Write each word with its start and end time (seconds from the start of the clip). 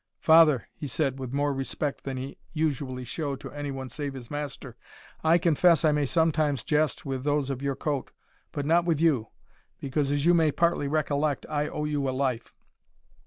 "Father," 0.17 0.67
he 0.73 0.87
said, 0.87 1.19
with, 1.19 1.31
more 1.31 1.53
respect 1.53 2.05
than 2.05 2.17
he 2.17 2.35
usually 2.53 3.03
showed 3.03 3.39
to 3.41 3.51
any 3.51 3.69
one 3.69 3.87
save 3.87 4.15
his 4.15 4.31
master, 4.31 4.75
"I 5.23 5.37
confess 5.37 5.85
I 5.85 5.91
may 5.91 6.07
sometimes 6.07 6.63
jest 6.63 7.05
with 7.05 7.23
those 7.23 7.51
of 7.51 7.61
your 7.61 7.75
coat, 7.75 8.09
but 8.51 8.65
not 8.65 8.83
with 8.83 8.99
you; 8.99 9.27
because, 9.79 10.11
as 10.11 10.25
you 10.25 10.33
may 10.33 10.51
partly 10.51 10.87
recollect, 10.87 11.45
I 11.47 11.67
owe 11.67 11.83
you 11.85 12.09
a 12.09 12.09
life. 12.09 12.51